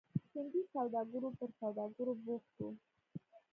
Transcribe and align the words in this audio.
هندي 0.33 0.61
سوداګرو 0.73 1.29
پر 1.37 1.49
سوداګرۍ 1.59 2.13
بوخت 2.25 2.53
وو. 2.59 2.69